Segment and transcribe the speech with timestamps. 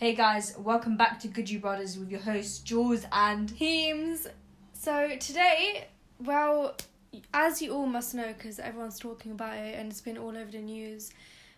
[0.00, 4.28] Hey guys, welcome back to Good You Brothers with your hosts Jules and Heems.
[4.72, 5.88] So today,
[6.20, 6.76] well,
[7.34, 10.52] as you all must know, because everyone's talking about it and it's been all over
[10.52, 11.10] the news.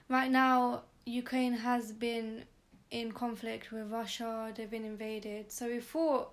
[0.08, 2.44] Right now, Ukraine has been
[2.90, 4.50] in conflict with Russia.
[4.56, 5.52] They've been invaded.
[5.52, 6.32] So we thought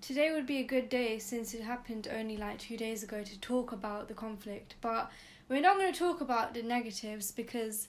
[0.00, 3.40] today would be a good day since it happened only like two days ago to
[3.40, 4.76] talk about the conflict.
[4.80, 5.10] But
[5.50, 7.88] we're not going to talk about the negatives because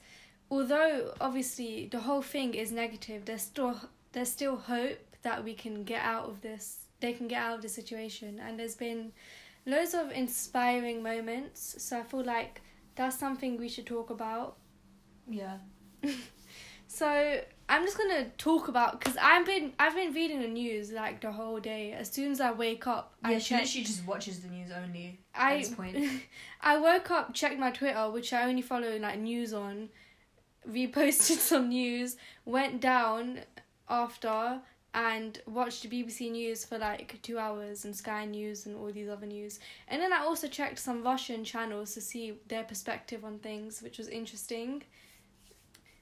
[0.53, 3.75] although obviously the whole thing is negative, there's still
[4.13, 6.65] there's still hope that we can get out of this.
[6.99, 9.11] They can get out of the situation, and there's been
[9.65, 11.75] loads of inspiring moments.
[11.79, 12.61] So I feel like
[12.95, 14.57] that's something we should talk about.
[15.27, 15.57] yeah,
[16.87, 21.21] So I'm just gonna talk about because I've been I've been reading the news like
[21.21, 21.93] the whole day.
[21.93, 23.39] As soon as I wake up, I yeah.
[23.39, 23.61] She check.
[23.61, 25.19] literally just watches the news only.
[25.33, 25.97] I this point.
[26.61, 29.89] I woke up, checked my Twitter, which I only follow like news on,
[30.69, 33.39] reposted some news, went down
[33.89, 34.61] after
[34.93, 39.25] and watched BBC News for like two hours and Sky News and all these other
[39.25, 39.59] news.
[39.87, 43.97] And then I also checked some Russian channels to see their perspective on things, which
[43.97, 44.83] was interesting.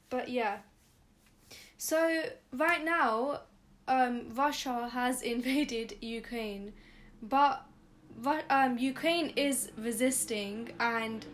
[0.10, 0.58] But yeah.
[1.78, 3.42] So right now,
[3.88, 6.74] um, Russia has invaded Ukraine,
[7.22, 7.66] but
[8.50, 11.26] um, Ukraine is resisting, and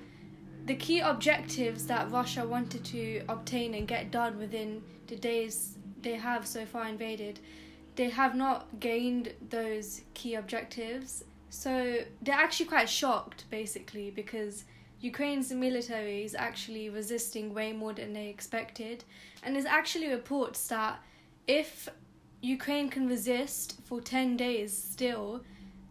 [0.68, 6.16] the key objectives that Russia wanted to obtain and get done within the days they
[6.16, 7.40] have so far invaded,
[7.96, 11.24] they have not gained those key objectives.
[11.50, 14.66] So they're actually quite shocked, basically, because
[15.00, 19.06] Ukraine's military is actually resisting way more than they expected.
[19.44, 21.00] And there's actually reports that
[21.48, 21.88] if
[22.42, 25.44] Ukraine can resist for 10 days still,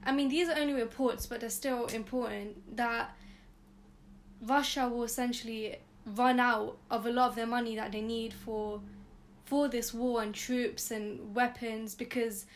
[0.04, 3.16] I mean, these are only reports, but they're still important, that
[4.46, 5.76] Russia will essentially
[6.14, 8.80] run out of a lot of their money that they need for
[9.44, 12.46] for this war and troops and weapons because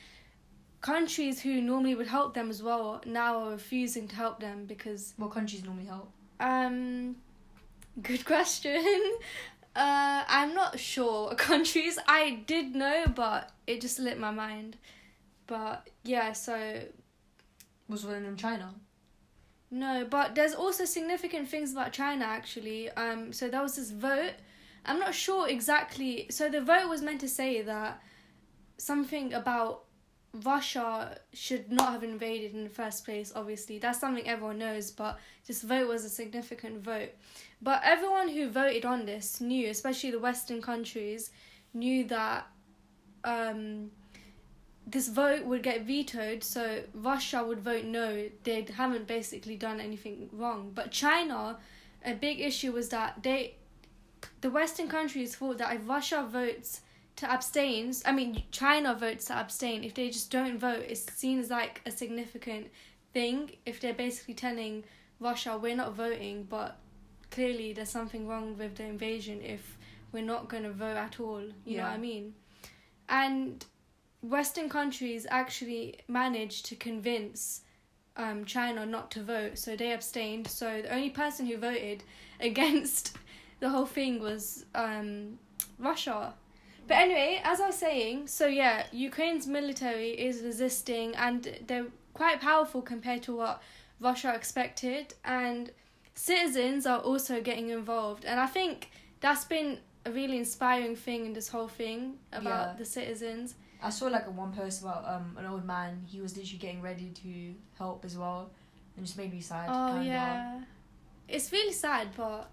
[0.80, 5.14] countries who normally would help them as well now are refusing to help them because
[5.16, 6.10] What countries normally help?
[6.40, 7.16] um
[8.02, 8.82] good question
[9.76, 14.76] uh i'm not sure countries i did know but it just lit my mind
[15.46, 16.80] but yeah so
[17.88, 18.74] Was one of them China?
[19.70, 22.90] No but there's also significant things about china actually.
[22.90, 24.34] Um so there was this vote.
[24.84, 26.26] I'm not sure exactly.
[26.30, 28.02] So the vote was meant to say that
[28.78, 29.84] something about
[30.32, 33.78] russia should not have invaded in the first place obviously.
[33.78, 37.10] That's something everyone knows but this vote was a significant vote.
[37.62, 41.30] But everyone who voted on this knew especially the western countries
[41.74, 42.46] knew that
[43.22, 43.90] um
[44.86, 48.28] this vote would get vetoed, so Russia would vote no.
[48.44, 50.72] They haven't basically done anything wrong.
[50.74, 51.58] But China,
[52.04, 53.56] a big issue was that they,
[54.40, 56.80] the Western countries thought that if Russia votes
[57.16, 61.38] to abstain, I mean China votes to abstain, if they just don't vote, it's seen
[61.38, 62.68] as like a significant
[63.12, 63.52] thing.
[63.66, 64.84] If they're basically telling
[65.20, 66.78] Russia we're not voting, but
[67.30, 69.76] clearly there's something wrong with the invasion if
[70.12, 71.42] we're not gonna vote at all.
[71.64, 72.34] You know what I mean?
[73.08, 73.64] And
[74.22, 77.62] Western countries actually managed to convince
[78.16, 80.46] um, China not to vote, so they abstained.
[80.46, 82.02] So the only person who voted
[82.40, 83.16] against
[83.60, 85.38] the whole thing was um,
[85.78, 86.34] Russia.
[86.86, 92.40] But anyway, as I was saying, so yeah, Ukraine's military is resisting and they're quite
[92.40, 93.62] powerful compared to what
[94.00, 95.70] Russia expected, and
[96.14, 98.24] citizens are also getting involved.
[98.24, 102.74] And I think that's been a really inspiring thing in this whole thing about Yeah.
[102.78, 103.54] the citizens.
[103.82, 106.04] I saw like a one post about um an old man.
[106.06, 108.50] He was literally getting ready to help as well,
[108.96, 109.68] and just made me sad.
[109.70, 110.60] Oh yeah,
[111.28, 112.50] it's really sad, but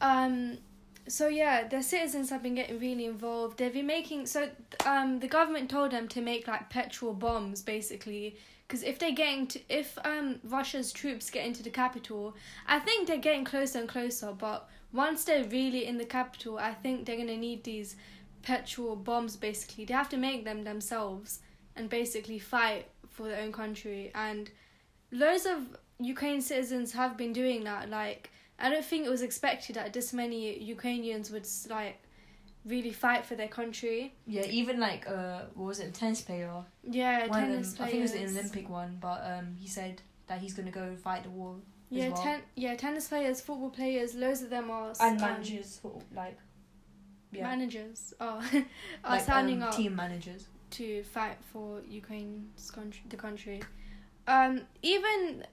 [0.00, 0.58] um,
[1.06, 3.58] so yeah, the citizens have been getting really involved.
[3.58, 4.48] They've been making so
[4.86, 8.36] um the government told them to make like petrol bombs basically.
[8.66, 13.08] Because if they're getting to, if um Russia's troops get into the capital, I think
[13.08, 14.32] they're getting closer and closer.
[14.32, 17.96] But once they're really in the capital, I think they're gonna need these
[18.42, 19.36] petrol bombs.
[19.36, 21.40] Basically, they have to make them themselves
[21.76, 24.10] and basically fight for their own country.
[24.14, 24.50] And
[25.10, 27.88] loads of Ukraine citizens have been doing that.
[27.88, 32.02] Like, I don't think it was expected that this many Ukrainians would like
[32.64, 34.14] really fight for their country.
[34.26, 35.88] Yeah, even like uh, what was it?
[35.88, 36.64] A tennis player.
[36.82, 37.86] Yeah, one tennis them.
[37.86, 40.96] I think it was an Olympic one, but um, he said that he's gonna go
[40.96, 41.56] fight the war.
[41.90, 42.22] Yeah, well.
[42.22, 44.14] ten yeah tennis players, football players.
[44.14, 45.80] Loads of them are and managers
[46.14, 46.38] like.
[47.32, 47.42] Yeah.
[47.44, 48.42] managers are
[49.04, 50.46] are like, standing um, up Team managers.
[50.70, 53.62] to fight for Ukraine's country, the country.
[54.26, 55.44] Um, even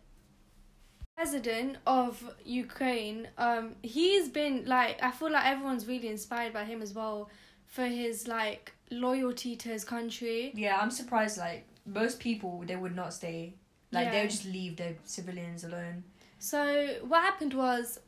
[1.16, 6.82] president of Ukraine, um, he's been like I feel like everyone's really inspired by him
[6.82, 7.30] as well.
[7.68, 10.52] for his like loyalty to his country.
[10.56, 11.38] Yeah, I'm surprised.
[11.38, 13.56] Like most people, they would not stay.
[13.92, 14.22] Like they Yeah.
[14.24, 16.04] would just leave the civilians alone.
[16.40, 16.62] So
[17.10, 18.00] what happened was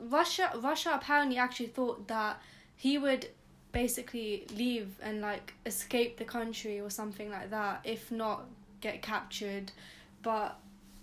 [0.00, 2.40] Russia Russia apparently actually thought that
[2.76, 3.28] he would
[3.72, 8.44] basically leave and like escape the country or something like that if not
[8.80, 9.72] get captured.
[10.22, 10.58] But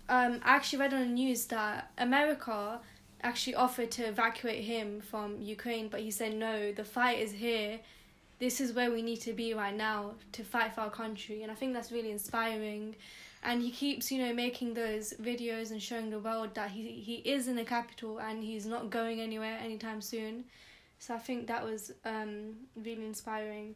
[0.08, 2.80] um I actually read on the news that America
[3.22, 7.80] actually offered to evacuate him from Ukraine but he said no the fight is here.
[8.38, 11.42] This is where we need to be right now to fight for our country.
[11.42, 12.96] And I think that's really inspiring.
[13.42, 17.16] And he keeps you know making those videos and showing the world that he he
[17.16, 20.44] is in the capital and he's not going anywhere anytime soon
[21.00, 23.74] so i think that was um really inspiring.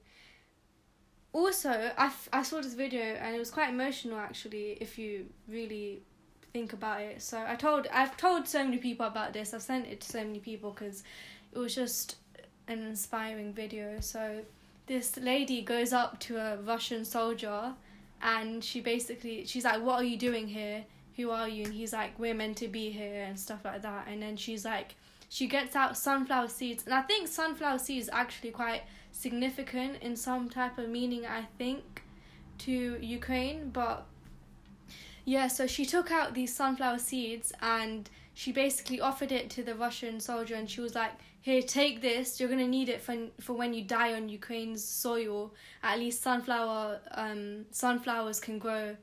[1.32, 5.26] Also I, f- I saw this video and it was quite emotional actually if you
[5.48, 6.02] really
[6.52, 7.20] think about it.
[7.22, 9.52] So i told i've told so many people about this.
[9.52, 11.02] I've sent it to so many people because
[11.52, 12.16] it was just
[12.68, 13.96] an inspiring video.
[14.00, 14.42] So
[14.86, 17.72] this lady goes up to a russian soldier
[18.22, 20.84] and she basically she's like what are you doing here?
[21.16, 21.64] Who are you?
[21.64, 24.08] And he's like we're meant to be here and stuff like that.
[24.08, 24.94] And then she's like
[25.34, 30.48] she gets out sunflower seeds and i think sunflower seeds actually quite significant in some
[30.48, 32.02] type of meaning i think
[32.56, 34.06] to ukraine but
[35.24, 39.74] yeah so she took out these sunflower seeds and she basically offered it to the
[39.74, 41.10] russian soldier and she was like
[41.40, 42.40] here take this.
[42.40, 45.52] You're gonna need it for for when you die on ukraine's soil.
[45.82, 48.96] At least sunflower um sunflowers can grow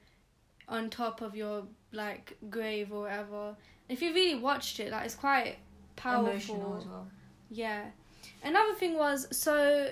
[0.67, 3.55] on top of your like grave or whatever.
[3.89, 5.57] If you really watched it like it's quite
[6.01, 7.07] powerful Emotional as well.
[7.49, 7.85] yeah
[8.43, 9.89] another thing was so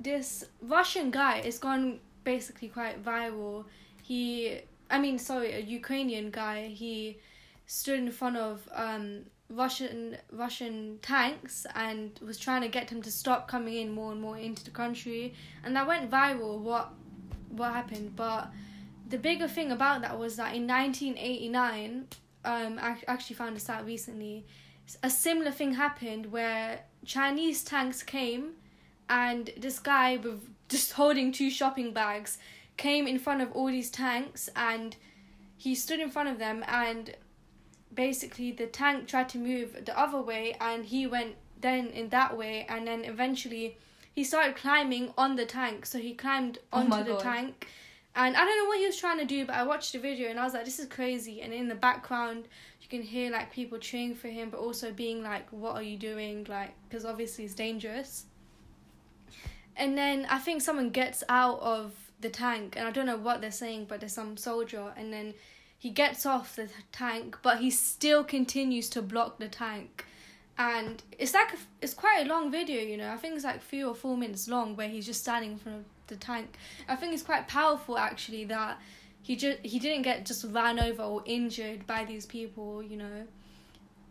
[0.00, 3.64] this russian guy is gone basically quite viral
[4.02, 4.60] he
[4.90, 7.18] i mean sorry a ukrainian guy he
[7.66, 13.10] stood in front of um Russian Russian tanks and was trying to get them to
[13.10, 16.58] stop coming in more and more into the country, and that went viral.
[16.58, 16.92] What
[17.50, 18.16] what happened?
[18.16, 18.50] But
[19.08, 22.06] the bigger thing about that was that in 1989,
[22.44, 24.46] um, I actually found this out recently.
[25.02, 28.52] A similar thing happened where Chinese tanks came,
[29.08, 32.38] and this guy with just holding two shopping bags
[32.76, 34.96] came in front of all these tanks, and
[35.56, 37.14] he stood in front of them and
[37.94, 42.36] basically the tank tried to move the other way and he went then in that
[42.36, 43.76] way and then eventually
[44.12, 45.86] he started climbing on the tank.
[45.86, 47.20] So he climbed Oh onto my the God.
[47.20, 47.68] tank.
[48.16, 50.28] And i don't know what he was trying to do but i watched the video
[50.30, 51.40] and i was like this is crazy.
[51.42, 52.48] And in the background
[52.92, 56.46] can hear like people cheering for him but also being like what are you doing?
[56.48, 58.26] Like because obviously it's dangerous.
[59.76, 63.40] And then i think someone gets out of the tank and i don't know what
[63.40, 65.32] they're saying but there's some soldier and then
[65.78, 70.04] he gets off the tank but he still continues to block the tank.
[70.58, 73.10] And it's like a, it's quite a long video you know?
[73.10, 75.78] I think it's like three or four minutes long where he's just standing in front
[75.78, 76.56] of the tank.
[76.88, 78.78] I think it's quite powerful actually that
[79.22, 83.26] he just he didn't get just ran over or injured by these people you know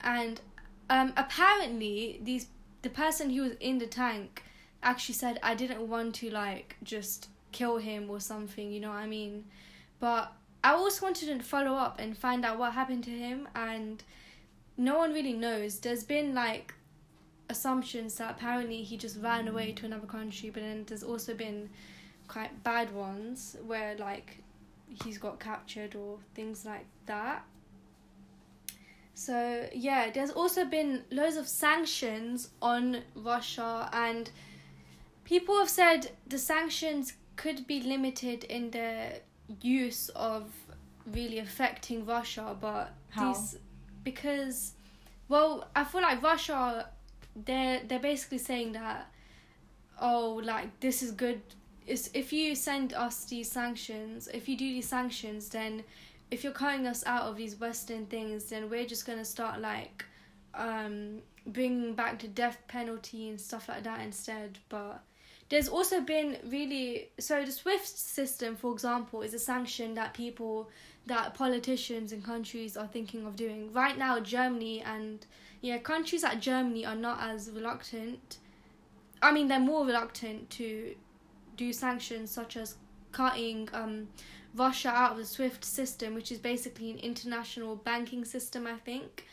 [0.01, 0.41] and
[0.89, 2.47] um apparently these
[2.81, 4.43] the person who was in the tank
[4.81, 8.97] actually said i didn't want to like just kill him or something you know what
[8.97, 9.43] i mean
[9.99, 14.03] but I also wanted to follow up and find out what happened to him, and
[14.77, 15.79] no one really knows.
[15.79, 16.73] There's been like
[17.49, 21.69] assumptions that apparently he just ran away to another country, but then there's also been
[22.27, 24.40] quite bad ones where like
[25.03, 27.43] he's got captured or things like that.
[29.13, 34.29] So yeah, there's also been loads of sanctions on Russia, and
[35.25, 39.19] people have said the sanctions could be limited in their
[39.61, 40.51] use of
[41.05, 43.33] really affecting Russia, but How?
[43.33, 43.57] these
[44.03, 44.73] because
[45.27, 46.89] well, I feel like Russia
[47.35, 49.09] they're they're basically saying that
[49.99, 51.41] oh like this is good
[51.87, 55.83] is if you send us these sanctions if you do these sanctions then
[56.29, 60.05] if you're cutting us out of these western things then we're just to start like
[60.53, 64.59] um bringing back the death penalty and stuff like that instead.
[64.69, 65.01] But
[65.49, 70.69] there's also been really so the swift system for example is a sanction that people
[71.07, 73.73] that politicians and countries are thinking of doing.
[73.73, 75.25] Right now germany and
[75.61, 78.37] yeah countries like germany are not as reluctant
[79.21, 80.95] i mean they're more reluctant to
[81.61, 82.75] do sanctions such as
[83.11, 84.07] cutting um
[84.55, 89.25] russia out of the swift system which is basically an international banking system i think.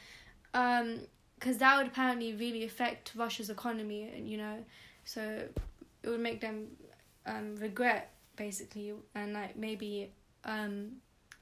[0.55, 1.01] Um
[1.39, 4.57] because that would apparently really affect russia's economy and you know
[5.05, 5.23] so
[6.03, 6.57] it would make them
[7.27, 10.11] um, regret basically and like maybe
[10.45, 10.73] um,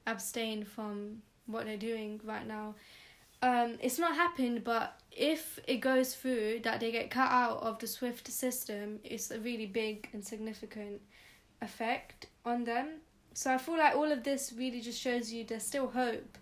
[0.06, 2.74] abstain from what they're doing right now
[3.42, 7.78] um, it's not happened, but if it goes through that they get cut out of
[7.78, 11.00] the SWIFT system, it's a really big and significant
[11.62, 13.00] effect on them.
[13.34, 16.38] So I feel like all of this really just shows you there's still hope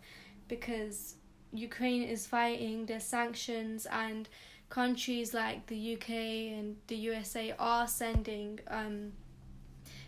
[0.48, 1.14] because
[1.52, 4.28] Ukraine is fighting, there's sanctions, and
[4.70, 9.12] countries like the UK and the USA are sending um,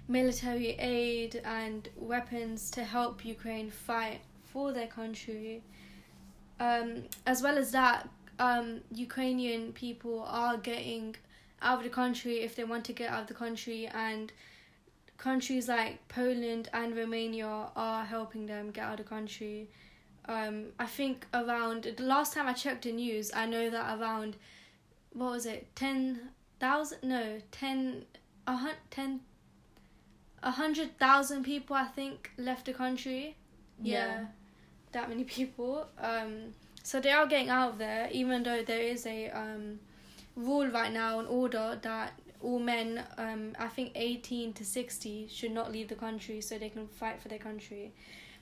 [0.09, 5.62] military aid and weapons to help Ukraine fight for their country.
[6.58, 8.08] Um, as well as that,
[8.38, 11.16] um, Ukrainian people are getting
[11.62, 14.32] out of the country if they want to get out of the country, and
[15.16, 19.68] countries like Poland and Romania are helping them get out of the country.
[20.28, 24.36] Um, I think around the last time I checked the news, I know that around
[25.12, 26.98] what was it, ten thousand?
[27.02, 28.04] No, ten,
[28.46, 29.20] a hundred, ten,
[30.42, 33.36] a hundred thousand people I think left the country.
[33.82, 34.25] Yeah, Yeah.
[34.96, 35.86] That many people.
[35.98, 36.32] Um,
[36.82, 39.78] so they are getting out of there, even though there is a um,
[40.34, 42.08] rule right now, an order that
[42.42, 46.68] all men, um, I think eighteen to sixty, should not leave the country so they
[46.68, 47.92] can fight for their country.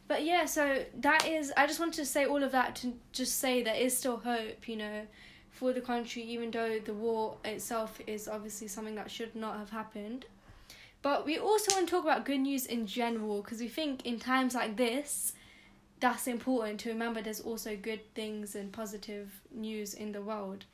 [0.07, 1.53] But yeah, so that is.
[1.57, 4.69] I just wanted to say all of that to just say there is still hope,
[4.69, 5.07] you know,
[5.51, 9.71] for the country, even though the war itself is obviously something that should not have
[9.71, 10.27] happened.
[11.01, 14.19] But we also want to talk about good news in general because we think in
[14.19, 15.33] times like this,
[16.05, 20.67] that's important to remember there's also good things and positive news in the world.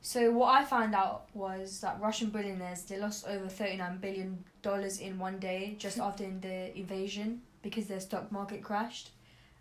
[0.00, 4.42] So what I found out was that Russian billionaires they lost over thirty nine billion
[4.62, 6.04] dollars in one day just hmm.
[6.04, 9.10] after the invasion because their stock market crashed,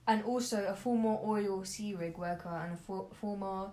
[0.07, 3.71] and also a former oil sea rig worker and a for- former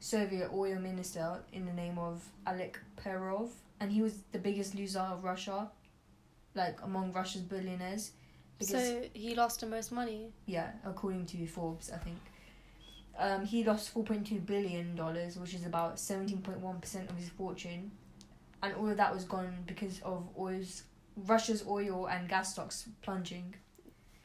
[0.00, 4.98] Soviet oil minister in the name of Alek Perov, and he was the biggest loser
[4.98, 5.70] of Russia,
[6.56, 8.10] like among Russia's billionaires,
[8.60, 10.32] because so he lost the most money.
[10.46, 12.18] yeah, according to Forbes, I think.
[13.18, 17.10] Um, he lost four point two billion dollars, which is about seventeen point one percent
[17.10, 17.90] of his fortune,
[18.62, 20.84] and all of that was gone because of oil's
[21.26, 23.54] Russia's oil and gas stocks plunging.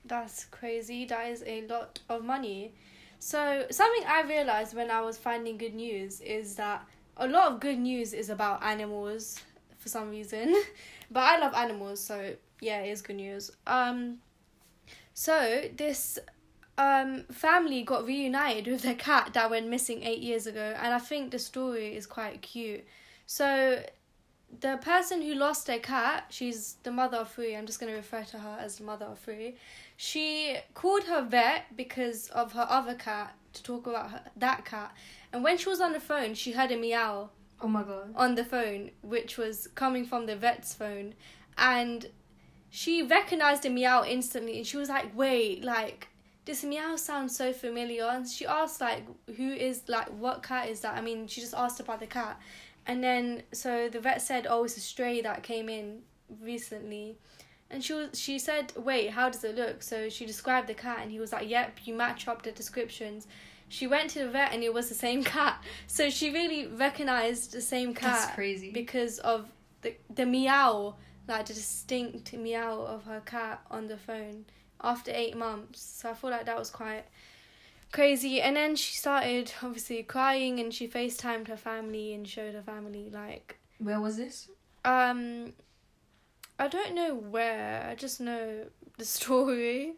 [0.06, 1.06] That's crazy.
[1.06, 2.76] That is a lot of money.
[3.20, 6.86] So, something I realized when I was finding good news is that
[7.18, 9.42] a lot of good news is about animals
[9.80, 10.54] for some reason.
[11.12, 13.52] but I love animals, so yeah, it is good news.
[13.66, 14.20] Um
[15.16, 16.20] so this
[16.78, 21.00] um family got reunited with their cat that went missing 8 years ago and I
[21.00, 22.84] think the story is quite cute.
[23.26, 23.82] So
[24.60, 27.56] the person who lost their cat, she's the mother of three.
[27.56, 29.56] I'm just going to refer to her as the mother of three.
[29.98, 34.94] She called her vet because of her other cat to talk about her, that cat.
[35.34, 37.30] And when she was on the phone, she heard a meow
[37.62, 38.14] Oh my god!
[38.16, 41.16] on the phone, which was coming from the vet's phone.
[41.58, 42.08] And
[42.76, 46.10] she recognized the meow instantly and she was like, wait, like,
[46.44, 48.04] this meow sounds so familiar.
[48.04, 49.06] And she asked, like,
[49.38, 50.98] who is, like, what cat is that?
[50.98, 52.38] I mean, she just asked about the cat.
[52.86, 56.02] And then, so the vet said, oh, it's a stray that came in
[56.42, 57.16] recently.
[57.70, 59.82] And she was, she said, wait, how does it look?
[59.82, 63.26] So she described the cat and he was like, yep, you match up the descriptions.
[63.70, 65.64] She went to the vet and it was the same cat.
[65.88, 68.72] So she really recognized the same cat That's crazy.
[68.72, 69.48] because of
[69.82, 70.96] the the meow,
[71.28, 74.46] like the distinct meow of her cat on the phone
[74.82, 75.82] after eight months.
[75.82, 77.06] So I feel like that was quite
[77.92, 78.42] crazy.
[78.42, 83.10] And then she started obviously crying and she FaceTimed her family and showed her family
[83.12, 84.50] like Where was this?
[84.84, 85.54] um
[86.58, 88.66] I don't know where, I just know
[88.98, 89.94] the story.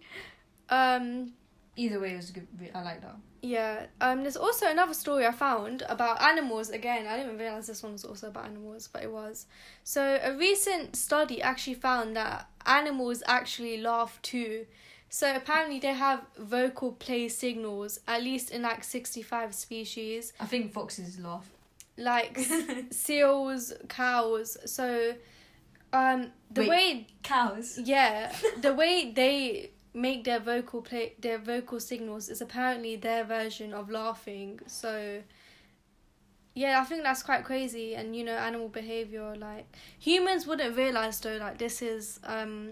[0.69, 1.34] Um
[1.77, 2.48] Either way, it was good.
[2.74, 3.15] I like that.
[3.41, 6.69] yeah, um, there's also another story I found about animals.
[6.69, 9.46] Again, I didn't realize this one was also about animals, but it was.
[9.84, 14.65] So, a recent study actually found that animals actually laugh too.
[15.10, 20.74] So, apparently, they have vocal play signals, at least in like 65 species, I think
[20.74, 21.48] foxes laugh.
[21.98, 22.39] like
[22.91, 24.57] seals, cows.
[24.65, 25.13] So,
[25.93, 26.69] um, the Wait.
[26.69, 27.79] way Cows.
[27.84, 33.74] yeah, the way they make their vocal play their vocal signals is apparently their version
[33.74, 34.60] of laughing.
[34.68, 35.22] So
[36.54, 39.66] yeah, I think that's quite crazy and you know animal behavior like
[40.00, 42.72] humans wouldn't realize though like this is um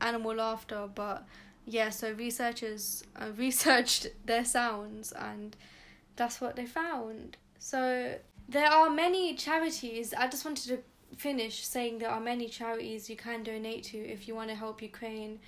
[0.00, 1.26] animal laughter but
[1.66, 5.56] yeah, so researchers uh, researched their sounds and
[6.14, 7.36] that's what they found.
[7.58, 8.14] So
[8.48, 10.14] there are many charities.
[10.16, 10.78] I just wanted to
[11.16, 14.80] finish saying there are many charities you can donate to if you want to help
[14.80, 15.40] Ukraine.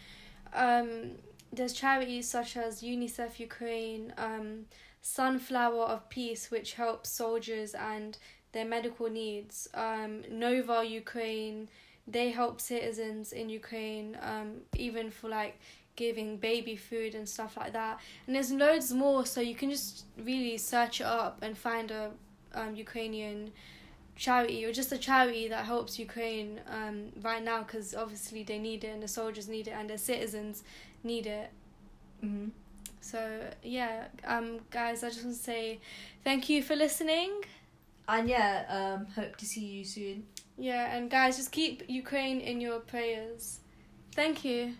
[0.55, 1.12] Um,
[1.52, 4.67] there's charities such as UNICEF Ukraine, um,
[5.00, 8.19] Sunflower of Peace, which helps soldiers and
[8.52, 9.69] their medical needs.
[9.75, 11.69] Um, Nova Ukraine,
[12.07, 15.59] they help citizens in Ukraine, um, even for like
[15.97, 17.99] giving baby food and stuff like that.
[18.26, 22.11] And there's loads more, so you can just really search it up and find a
[22.55, 23.52] um, Ukrainian
[24.18, 28.82] charity or just a charity that helps Ukraine um, right now because obviously they need
[28.84, 30.64] it and the soldiers need it and the citizens
[31.04, 31.50] need it.
[32.22, 32.48] Mm-hmm.
[33.00, 35.80] So yeah, um, guys, I just want to say
[36.25, 37.30] thank you for listening.
[38.08, 40.26] And yeah, um, hope to see you soon.
[40.56, 43.60] Yeah, and guys, just keep Ukraine in your prayers.
[44.14, 44.75] Thank you.